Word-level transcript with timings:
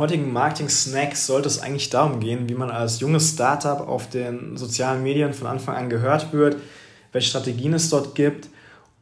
heutigen 0.00 0.32
Marketing-Snack 0.32 1.14
sollte 1.14 1.46
es 1.46 1.60
eigentlich 1.60 1.90
darum 1.90 2.18
gehen, 2.18 2.48
wie 2.48 2.54
man 2.54 2.70
als 2.70 2.98
junges 3.00 3.30
Startup 3.30 3.86
auf 3.86 4.08
den 4.08 4.56
sozialen 4.56 5.02
Medien 5.02 5.32
von 5.32 5.46
Anfang 5.46 5.76
an 5.76 5.90
gehört 5.90 6.32
wird, 6.32 6.56
welche 7.12 7.28
Strategien 7.28 7.74
es 7.74 7.90
dort 7.90 8.14
gibt 8.16 8.48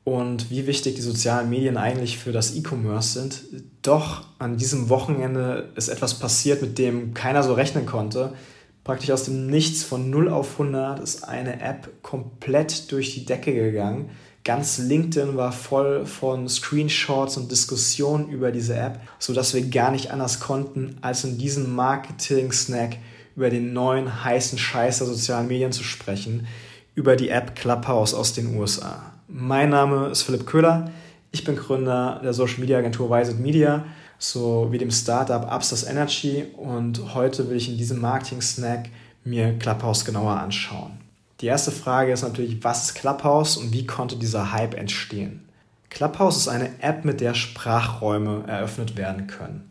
und 0.05 0.51
wie 0.51 0.67
wichtig 0.67 0.97
die 0.97 1.01
sozialen 1.01 1.49
Medien 1.49 1.77
eigentlich 1.77 2.19
für 2.19 2.33
das 2.33 2.55
E-Commerce 2.55 3.21
sind. 3.21 3.43
Doch 3.83 4.25
an 4.39 4.57
diesem 4.57 4.89
Wochenende 4.89 5.71
ist 5.77 5.89
etwas 5.89 6.19
passiert, 6.19 6.63
mit 6.63 6.79
dem 6.79 7.15
keiner 7.15 7.43
so 7.43 7.55
rechnen 7.55 7.87
konnte. 7.87 8.33
Praktisch 8.85 9.11
aus 9.11 9.25
dem 9.25 9.47
Nichts 9.47 9.85
von 9.85 10.11
0 10.11 10.29
auf 10.29 10.53
100 10.59 10.99
ist 11.01 11.29
eine 11.29 11.61
App 11.61 12.03
komplett 12.03 12.91
durch 12.91 13.15
die 13.15 13.25
Decke 13.25 13.53
gegangen. 13.53 14.11
Ganz 14.49 14.79
LinkedIn 14.79 15.37
war 15.37 15.53
voll 15.53 16.07
von 16.07 16.49
Screenshots 16.49 17.37
und 17.37 17.51
Diskussionen 17.51 18.31
über 18.31 18.51
diese 18.51 18.75
App, 18.75 18.99
sodass 19.19 19.53
wir 19.53 19.69
gar 19.69 19.91
nicht 19.91 20.11
anders 20.11 20.41
konnten, 20.41 20.97
als 21.03 21.23
in 21.23 21.37
diesem 21.37 21.77
Marketing-Snack 21.77 22.97
über 23.37 23.51
den 23.51 23.75
neuen 23.75 24.25
heißen 24.25 24.57
Scheiß 24.57 25.01
der 25.01 25.07
sozialen 25.07 25.49
Medien 25.49 25.73
zu 25.73 25.85
sprechen, 25.85 26.47
über 26.95 27.15
die 27.15 27.29
App 27.29 27.57
Clubhouse 27.57 28.15
aus 28.15 28.33
den 28.33 28.57
USA. 28.57 29.13
Mein 29.29 29.69
Name 29.69 30.07
ist 30.07 30.23
Philipp 30.23 30.47
Köhler. 30.47 30.93
Ich 31.31 31.45
bin 31.45 31.55
Gründer 31.55 32.19
der 32.25 32.33
Social 32.33 32.61
Media 32.61 32.79
Agentur 32.79 33.11
Wiset 33.11 33.39
Media 33.39 33.85
sowie 34.17 34.79
dem 34.79 34.91
Startup 34.91 35.53
Upstairs 35.55 35.85
Energy 35.85 36.47
und 36.57 37.15
heute 37.15 37.51
will 37.51 37.59
ich 37.59 37.69
in 37.69 37.77
diesem 37.77 38.01
Marketing-Snack 38.01 38.89
mir 39.25 39.59
Clubhouse 39.59 40.07
genauer 40.07 40.41
anschauen. 40.41 41.08
Die 41.41 41.47
erste 41.47 41.71
Frage 41.71 42.13
ist 42.13 42.23
natürlich, 42.23 42.65
was 42.65 42.87
ist 42.87 42.95
Clubhouse 42.97 43.57
und 43.57 43.73
wie 43.73 43.87
konnte 43.87 44.17
dieser 44.17 44.53
Hype 44.53 44.75
entstehen? 44.75 45.49
Clubhouse 45.89 46.37
ist 46.37 46.49
eine 46.49 46.83
App, 46.83 47.05
mit 47.05 47.21
der 47.21 47.35
Sprachräume 47.35 48.45
eröffnet 48.49 48.97
werden 48.97 49.29
können. 49.29 49.71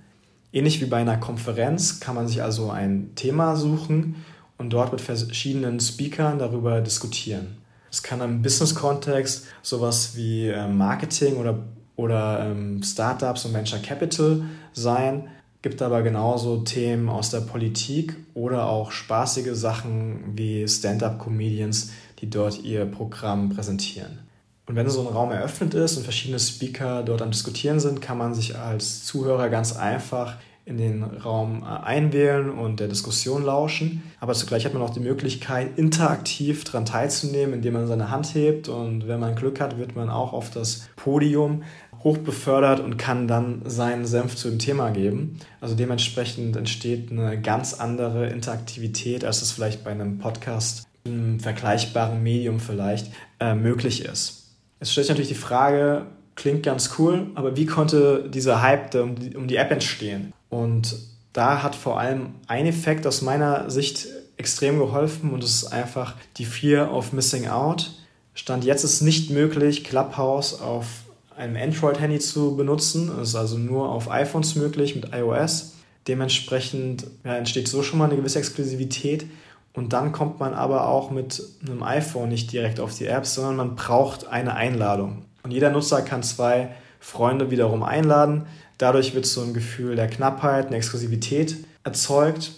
Ähnlich 0.53 0.79
wie 0.81 0.85
bei 0.85 0.97
einer 0.97 1.17
Konferenz 1.17 1.99
kann 1.99 2.15
man 2.15 2.27
sich 2.27 2.41
also 2.41 2.71
ein 2.71 3.11
Thema 3.15 3.57
suchen 3.57 4.23
und 4.57 4.71
dort 4.71 4.93
mit 4.93 5.01
verschiedenen 5.01 5.79
Speakern 5.81 6.39
darüber 6.39 6.79
diskutieren. 6.79 7.57
Es 7.91 8.01
kann 8.01 8.21
im 8.21 8.41
Business-Kontext 8.41 9.45
sowas 9.61 10.15
wie 10.15 10.47
ähm, 10.47 10.77
Marketing 10.77 11.35
oder, 11.35 11.59
oder 11.95 12.45
ähm, 12.45 12.81
Startups 12.81 13.45
und 13.45 13.53
Venture 13.53 13.79
Capital 13.79 14.43
sein, 14.71 15.27
gibt 15.61 15.81
aber 15.81 16.01
genauso 16.01 16.57
Themen 16.57 17.09
aus 17.09 17.29
der 17.29 17.41
Politik 17.41 18.15
oder 18.33 18.67
auch 18.67 18.91
spaßige 18.91 19.53
Sachen 19.53 20.33
wie 20.35 20.67
Stand-up-Comedians, 20.67 21.91
die 22.19 22.29
dort 22.29 22.63
ihr 22.63 22.85
Programm 22.85 23.49
präsentieren. 23.49 24.19
Und 24.65 24.75
wenn 24.75 24.89
so 24.89 25.07
ein 25.07 25.13
Raum 25.13 25.31
eröffnet 25.31 25.73
ist 25.73 25.97
und 25.97 26.03
verschiedene 26.03 26.39
Speaker 26.39 27.01
dort 27.03 27.21
am 27.21 27.31
Diskutieren 27.31 27.79
sind, 27.79 28.01
kann 28.01 28.17
man 28.17 28.33
sich 28.33 28.57
als 28.57 29.05
Zuhörer 29.05 29.49
ganz 29.49 29.75
einfach 29.75 30.35
in 30.67 30.77
den 30.77 31.03
Raum 31.03 31.63
äh, 31.63 31.85
einwählen 31.85 32.49
und 32.49 32.81
der 32.81 32.89
Diskussion 32.89 33.43
lauschen. 33.43 34.03
Aber 34.19 34.33
zugleich 34.33 34.65
hat 34.65 34.73
man 34.73 34.83
auch 34.83 34.89
die 34.89 34.99
Möglichkeit, 34.99 35.77
interaktiv 35.77 36.65
daran 36.65 36.85
teilzunehmen, 36.85 37.53
indem 37.55 37.75
man 37.75 37.87
seine 37.87 38.11
Hand 38.11 38.35
hebt. 38.35 38.67
Und 38.67 39.07
wenn 39.07 39.21
man 39.21 39.35
Glück 39.35 39.61
hat, 39.61 39.77
wird 39.79 39.95
man 39.95 40.09
auch 40.09 40.33
auf 40.33 40.51
das 40.51 40.89
Podium 40.97 41.63
hochbefördert 42.03 42.79
und 42.79 42.97
kann 42.97 43.27
dann 43.27 43.61
seinen 43.65 44.05
Senf 44.05 44.35
zu 44.35 44.49
dem 44.49 44.59
Thema 44.59 44.89
geben. 44.89 45.39
Also 45.61 45.75
dementsprechend 45.75 46.55
entsteht 46.55 47.11
eine 47.11 47.39
ganz 47.41 47.73
andere 47.73 48.27
Interaktivität, 48.27 49.25
als 49.25 49.41
es 49.41 49.51
vielleicht 49.51 49.83
bei 49.83 49.91
einem 49.91 50.19
Podcast 50.19 50.87
im 51.03 51.39
vergleichbaren 51.39 52.21
Medium 52.21 52.59
vielleicht 52.59 53.11
äh, 53.39 53.55
möglich 53.55 54.05
ist. 54.05 54.47
Es 54.79 54.91
stellt 54.91 55.07
sich 55.07 55.13
natürlich 55.13 55.29
die 55.29 55.35
Frage, 55.35 56.05
klingt 56.35 56.63
ganz 56.63 56.91
cool, 56.99 57.27
aber 57.35 57.57
wie 57.57 57.65
konnte 57.65 58.29
dieser 58.29 58.61
Hype 58.61 58.93
um 58.95 59.15
die, 59.15 59.35
um 59.35 59.47
die 59.47 59.55
App 59.55 59.71
entstehen? 59.71 60.33
Und 60.49 60.95
da 61.33 61.63
hat 61.63 61.75
vor 61.75 61.99
allem 61.99 62.35
ein 62.47 62.65
Effekt 62.65 63.05
aus 63.07 63.21
meiner 63.21 63.69
Sicht 63.69 64.07
extrem 64.37 64.77
geholfen 64.77 65.31
und 65.33 65.43
das 65.43 65.51
ist 65.51 65.65
einfach 65.65 66.15
die 66.37 66.45
Fear 66.45 66.93
of 66.93 67.11
Missing 67.11 67.47
Out. 67.47 67.91
Stand 68.35 68.63
jetzt 68.63 68.83
ist 68.83 69.01
nicht 69.01 69.31
möglich, 69.31 69.83
Clubhouse 69.83 70.61
auf 70.61 70.87
einem 71.37 71.55
Android-Handy 71.55 72.19
zu 72.19 72.55
benutzen. 72.55 73.11
Es 73.21 73.29
ist 73.29 73.35
also 73.35 73.57
nur 73.57 73.89
auf 73.89 74.09
iPhones 74.09 74.55
möglich 74.55 74.95
mit 74.95 75.13
iOS. 75.13 75.73
Dementsprechend 76.07 77.05
ja, 77.23 77.35
entsteht 77.35 77.67
so 77.67 77.83
schon 77.83 77.99
mal 77.99 78.05
eine 78.05 78.15
gewisse 78.15 78.39
Exklusivität. 78.39 79.25
Und 79.73 79.93
dann 79.93 80.11
kommt 80.11 80.39
man 80.39 80.53
aber 80.53 80.87
auch 80.87 81.11
mit 81.11 81.43
einem 81.65 81.83
iPhone 81.83 82.29
nicht 82.29 82.51
direkt 82.51 82.79
auf 82.79 82.97
die 82.97 83.05
Apps, 83.05 83.35
sondern 83.35 83.55
man 83.55 83.75
braucht 83.75 84.27
eine 84.27 84.55
Einladung. 84.55 85.25
Und 85.43 85.51
jeder 85.51 85.69
Nutzer 85.69 86.01
kann 86.01 86.23
zwei 86.23 86.69
Freunde 86.99 87.51
wiederum 87.51 87.83
einladen. 87.83 88.47
Dadurch 88.79 89.13
wird 89.13 89.27
so 89.27 89.41
ein 89.41 89.53
Gefühl 89.53 89.95
der 89.95 90.07
Knappheit, 90.07 90.67
eine 90.67 90.77
Exklusivität 90.77 91.57
erzeugt. 91.83 92.51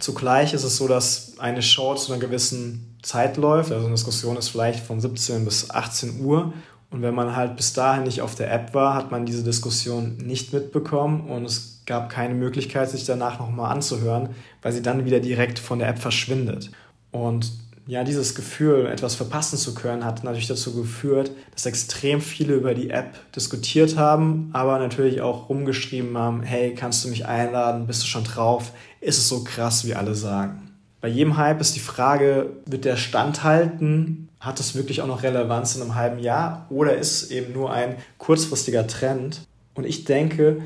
Zugleich 0.00 0.52
ist 0.52 0.64
es 0.64 0.76
so, 0.76 0.88
dass 0.88 1.38
eine 1.38 1.62
Show 1.62 1.94
zu 1.94 2.12
einer 2.12 2.20
gewissen 2.20 2.96
Zeit 3.02 3.36
läuft. 3.36 3.70
Also 3.70 3.86
eine 3.86 3.94
Diskussion 3.94 4.36
ist 4.36 4.48
vielleicht 4.48 4.84
von 4.84 5.00
17 5.00 5.44
bis 5.44 5.70
18 5.70 6.24
Uhr. 6.24 6.52
Und 6.94 7.02
wenn 7.02 7.14
man 7.14 7.34
halt 7.34 7.56
bis 7.56 7.72
dahin 7.72 8.04
nicht 8.04 8.22
auf 8.22 8.36
der 8.36 8.52
App 8.52 8.72
war, 8.72 8.94
hat 8.94 9.10
man 9.10 9.26
diese 9.26 9.42
Diskussion 9.42 10.16
nicht 10.18 10.52
mitbekommen 10.52 11.28
und 11.28 11.44
es 11.44 11.82
gab 11.86 12.08
keine 12.08 12.34
Möglichkeit, 12.34 12.88
sich 12.88 13.04
danach 13.04 13.40
nochmal 13.40 13.72
anzuhören, 13.72 14.28
weil 14.62 14.70
sie 14.70 14.80
dann 14.80 15.04
wieder 15.04 15.18
direkt 15.18 15.58
von 15.58 15.80
der 15.80 15.88
App 15.88 15.98
verschwindet. 15.98 16.70
Und 17.10 17.50
ja, 17.88 18.04
dieses 18.04 18.36
Gefühl, 18.36 18.86
etwas 18.86 19.16
verpassen 19.16 19.58
zu 19.58 19.74
können, 19.74 20.04
hat 20.04 20.22
natürlich 20.22 20.46
dazu 20.46 20.72
geführt, 20.72 21.32
dass 21.52 21.66
extrem 21.66 22.20
viele 22.20 22.54
über 22.54 22.74
die 22.74 22.90
App 22.90 23.18
diskutiert 23.34 23.96
haben, 23.96 24.50
aber 24.52 24.78
natürlich 24.78 25.20
auch 25.20 25.48
rumgeschrieben 25.48 26.16
haben, 26.16 26.44
hey, 26.44 26.74
kannst 26.76 27.04
du 27.04 27.08
mich 27.08 27.26
einladen, 27.26 27.88
bist 27.88 28.04
du 28.04 28.06
schon 28.06 28.22
drauf, 28.22 28.70
ist 29.00 29.18
es 29.18 29.28
so 29.28 29.42
krass, 29.42 29.84
wie 29.84 29.96
alle 29.96 30.14
sagen. 30.14 30.70
Bei 31.00 31.08
jedem 31.08 31.38
Hype 31.38 31.60
ist 31.60 31.74
die 31.74 31.80
Frage, 31.80 32.52
wird 32.66 32.84
der 32.84 32.96
standhalten? 32.96 34.28
Hat 34.44 34.60
es 34.60 34.74
wirklich 34.74 35.00
auch 35.00 35.06
noch 35.06 35.22
Relevanz 35.22 35.74
in 35.74 35.82
einem 35.82 35.94
halben 35.94 36.18
Jahr 36.18 36.66
oder 36.70 36.96
ist 36.96 37.22
es 37.22 37.30
eben 37.30 37.52
nur 37.52 37.72
ein 37.72 37.96
kurzfristiger 38.18 38.86
Trend? 38.86 39.42
Und 39.74 39.84
ich 39.84 40.04
denke, 40.04 40.62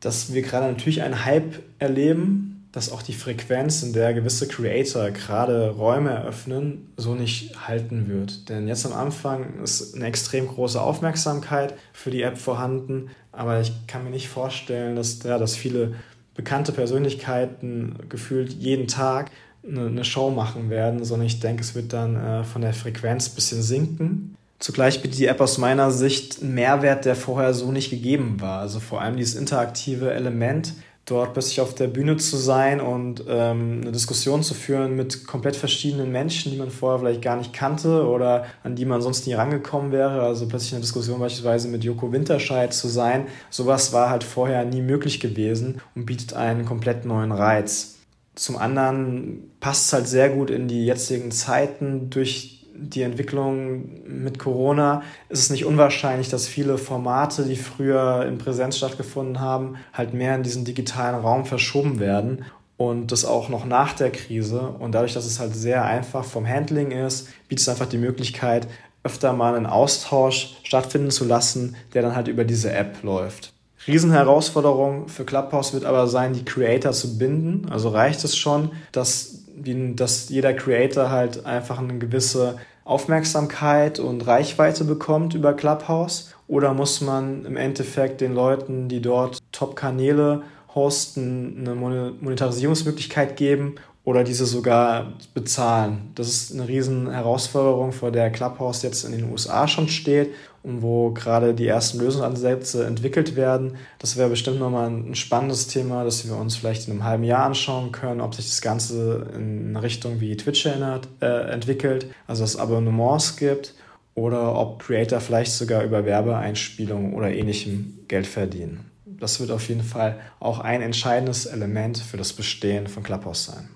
dass 0.00 0.34
wir 0.34 0.42
gerade 0.42 0.66
natürlich 0.66 1.02
einen 1.02 1.24
Hype 1.24 1.60
erleben, 1.78 2.52
dass 2.72 2.90
auch 2.90 3.02
die 3.02 3.12
Frequenz, 3.12 3.82
in 3.82 3.92
der 3.92 4.14
gewisse 4.14 4.48
Creator 4.48 5.10
gerade 5.10 5.70
Räume 5.70 6.10
eröffnen, 6.10 6.92
so 6.96 7.14
nicht 7.14 7.68
halten 7.68 8.08
wird. 8.08 8.48
Denn 8.48 8.66
jetzt 8.66 8.86
am 8.86 8.94
Anfang 8.94 9.62
ist 9.62 9.94
eine 9.94 10.06
extrem 10.06 10.48
große 10.48 10.80
Aufmerksamkeit 10.80 11.74
für 11.92 12.10
die 12.10 12.22
App 12.22 12.38
vorhanden, 12.38 13.10
aber 13.30 13.60
ich 13.60 13.72
kann 13.86 14.04
mir 14.04 14.10
nicht 14.10 14.28
vorstellen, 14.28 14.96
dass, 14.96 15.22
ja, 15.22 15.38
dass 15.38 15.54
viele 15.54 15.94
bekannte 16.34 16.72
Persönlichkeiten 16.72 17.98
gefühlt 18.08 18.52
jeden 18.54 18.88
Tag 18.88 19.30
eine, 19.66 19.86
eine 19.86 20.04
Show 20.04 20.30
machen 20.30 20.70
werden, 20.70 21.04
sondern 21.04 21.26
ich 21.26 21.40
denke, 21.40 21.62
es 21.62 21.74
wird 21.74 21.92
dann 21.92 22.16
äh, 22.16 22.44
von 22.44 22.62
der 22.62 22.74
Frequenz 22.74 23.28
ein 23.28 23.34
bisschen 23.34 23.62
sinken. 23.62 24.36
Zugleich 24.58 25.02
bietet 25.02 25.18
die 25.18 25.26
App 25.26 25.40
aus 25.40 25.58
meiner 25.58 25.90
Sicht 25.90 26.40
einen 26.40 26.54
Mehrwert, 26.54 27.04
der 27.04 27.16
vorher 27.16 27.52
so 27.52 27.72
nicht 27.72 27.90
gegeben 27.90 28.40
war. 28.40 28.60
Also 28.60 28.78
vor 28.78 29.00
allem 29.00 29.16
dieses 29.16 29.34
interaktive 29.34 30.12
Element, 30.12 30.74
dort 31.04 31.32
plötzlich 31.32 31.60
auf 31.60 31.74
der 31.74 31.88
Bühne 31.88 32.16
zu 32.16 32.36
sein 32.36 32.80
und 32.80 33.24
ähm, 33.28 33.80
eine 33.82 33.90
Diskussion 33.90 34.44
zu 34.44 34.54
führen 34.54 34.94
mit 34.94 35.26
komplett 35.26 35.56
verschiedenen 35.56 36.12
Menschen, 36.12 36.52
die 36.52 36.58
man 36.58 36.70
vorher 36.70 37.00
vielleicht 37.00 37.22
gar 37.22 37.36
nicht 37.36 37.52
kannte 37.52 38.06
oder 38.06 38.46
an 38.62 38.76
die 38.76 38.84
man 38.84 39.02
sonst 39.02 39.26
nie 39.26 39.34
rangekommen 39.34 39.90
wäre. 39.90 40.22
Also 40.22 40.46
plötzlich 40.46 40.74
eine 40.74 40.82
Diskussion 40.82 41.18
beispielsweise 41.18 41.66
mit 41.66 41.82
Joko 41.82 42.12
Winterscheid 42.12 42.72
zu 42.72 42.86
sein. 42.86 43.26
Sowas 43.50 43.92
war 43.92 44.10
halt 44.10 44.22
vorher 44.22 44.64
nie 44.64 44.80
möglich 44.80 45.18
gewesen 45.18 45.80
und 45.96 46.06
bietet 46.06 46.34
einen 46.34 46.64
komplett 46.64 47.04
neuen 47.04 47.32
Reiz. 47.32 47.96
Zum 48.34 48.56
anderen 48.56 49.50
passt 49.60 49.86
es 49.86 49.92
halt 49.92 50.08
sehr 50.08 50.30
gut 50.30 50.50
in 50.50 50.68
die 50.68 50.86
jetzigen 50.86 51.30
Zeiten 51.30 52.10
durch 52.10 52.62
die 52.74 53.02
Entwicklung 53.02 54.02
mit 54.06 54.38
Corona 54.38 55.02
ist 55.28 55.40
es 55.40 55.50
nicht 55.50 55.64
unwahrscheinlich, 55.64 56.28
dass 56.28 56.48
viele 56.48 56.78
Formate, 56.78 57.44
die 57.44 57.56
früher 57.56 58.24
in 58.26 58.38
Präsenz 58.38 58.78
stattgefunden 58.78 59.40
haben, 59.40 59.76
halt 59.92 60.14
mehr 60.14 60.34
in 60.34 60.42
diesen 60.42 60.64
digitalen 60.64 61.20
Raum 61.20 61.44
verschoben 61.44 62.00
werden 62.00 62.44
und 62.76 63.12
das 63.12 63.24
auch 63.24 63.48
noch 63.48 63.64
nach 63.64 63.92
der 63.92 64.10
Krise. 64.10 64.60
Und 64.60 64.92
dadurch, 64.92 65.14
dass 65.14 65.26
es 65.26 65.38
halt 65.38 65.54
sehr 65.54 65.84
einfach 65.84 66.24
vom 66.24 66.48
Handling 66.48 66.90
ist, 66.90 67.28
bietet 67.48 67.62
es 67.62 67.68
einfach 67.68 67.86
die 67.86 67.98
Möglichkeit, 67.98 68.66
öfter 69.04 69.32
mal 69.32 69.54
einen 69.54 69.66
Austausch 69.66 70.56
stattfinden 70.62 71.10
zu 71.10 71.24
lassen, 71.24 71.76
der 71.94 72.02
dann 72.02 72.16
halt 72.16 72.28
über 72.28 72.44
diese 72.44 72.72
App 72.72 73.02
läuft. 73.02 73.52
Riesenherausforderung 73.86 75.08
für 75.08 75.24
Clubhouse 75.24 75.72
wird 75.72 75.84
aber 75.84 76.06
sein, 76.06 76.32
die 76.32 76.44
Creator 76.44 76.92
zu 76.92 77.18
binden. 77.18 77.66
Also 77.70 77.88
reicht 77.88 78.22
es 78.24 78.36
schon, 78.36 78.70
dass, 78.92 79.40
dass 79.56 80.28
jeder 80.28 80.54
Creator 80.54 81.10
halt 81.10 81.44
einfach 81.44 81.78
eine 81.78 81.98
gewisse 81.98 82.58
Aufmerksamkeit 82.84 83.98
und 83.98 84.26
Reichweite 84.26 84.84
bekommt 84.84 85.34
über 85.34 85.54
Clubhouse? 85.54 86.32
Oder 86.48 86.74
muss 86.74 87.00
man 87.00 87.44
im 87.44 87.56
Endeffekt 87.56 88.20
den 88.20 88.34
Leuten, 88.34 88.88
die 88.88 89.00
dort 89.00 89.38
Top-Kanäle 89.52 90.42
hosten, 90.74 91.58
eine 91.60 91.74
Monetarisierungsmöglichkeit 91.74 93.36
geben 93.36 93.76
oder 94.04 94.24
diese 94.24 94.46
sogar 94.46 95.12
bezahlen? 95.34 96.10
Das 96.14 96.28
ist 96.28 96.52
eine 96.52 96.66
riesen 96.66 97.10
Herausforderung, 97.10 97.92
vor 97.92 98.10
der 98.10 98.30
Clubhouse 98.30 98.82
jetzt 98.82 99.04
in 99.04 99.12
den 99.12 99.30
USA 99.30 99.68
schon 99.68 99.88
steht 99.88 100.30
und 100.62 100.82
wo 100.82 101.10
gerade 101.10 101.54
die 101.54 101.66
ersten 101.66 101.98
Lösungsansätze 101.98 102.84
entwickelt 102.84 103.36
werden. 103.36 103.76
Das 103.98 104.16
wäre 104.16 104.28
bestimmt 104.28 104.60
nochmal 104.60 104.90
ein 104.90 105.14
spannendes 105.14 105.68
Thema, 105.68 106.04
das 106.04 106.26
wir 106.26 106.36
uns 106.36 106.56
vielleicht 106.56 106.86
in 106.86 106.94
einem 106.94 107.04
halben 107.04 107.24
Jahr 107.24 107.46
anschauen 107.46 107.92
können, 107.92 108.20
ob 108.20 108.34
sich 108.34 108.46
das 108.46 108.60
Ganze 108.60 109.30
in 109.34 109.68
eine 109.70 109.82
Richtung 109.82 110.20
wie 110.20 110.36
Twitch 110.36 110.66
erinnert, 110.66 111.08
äh, 111.20 111.50
entwickelt, 111.52 112.06
also 112.26 112.42
dass 112.42 112.54
es 112.54 112.60
Abonnements 112.60 113.36
gibt 113.36 113.74
oder 114.14 114.56
ob 114.56 114.82
Creator 114.82 115.20
vielleicht 115.20 115.52
sogar 115.52 115.82
über 115.82 116.04
Werbeeinspielungen 116.04 117.14
oder 117.14 117.30
ähnlichem 117.30 118.00
Geld 118.08 118.26
verdienen. 118.26 118.90
Das 119.06 119.40
wird 119.40 119.50
auf 119.50 119.68
jeden 119.68 119.84
Fall 119.84 120.18
auch 120.40 120.58
ein 120.58 120.82
entscheidendes 120.82 121.46
Element 121.46 121.98
für 121.98 122.16
das 122.16 122.32
Bestehen 122.32 122.88
von 122.88 123.02
Clubhouse 123.02 123.44
sein. 123.44 123.68